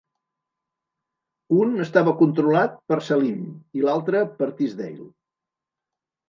[1.57, 3.45] Un estava controlat per Saleam
[3.81, 5.07] i l'altre per Teasdale.